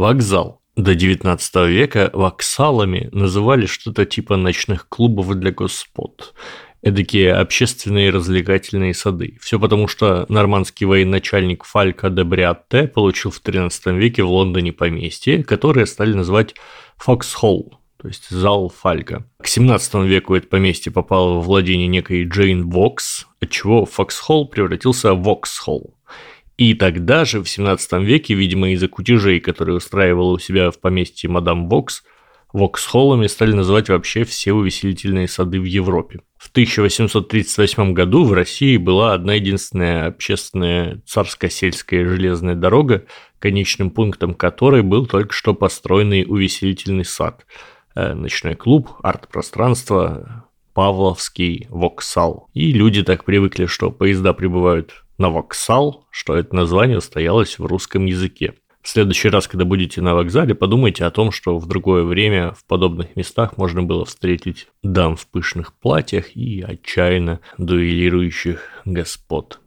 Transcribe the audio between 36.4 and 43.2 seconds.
1838 году в России была одна единственная общественная царско-сельская железная дорога,